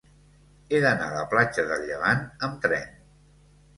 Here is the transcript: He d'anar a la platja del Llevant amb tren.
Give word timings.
He 0.69 0.79
d'anar 0.85 1.09
a 1.11 1.17
la 1.19 1.27
platja 1.35 1.67
del 1.73 1.85
Llevant 1.91 2.25
amb 2.49 2.59
tren. 2.65 2.91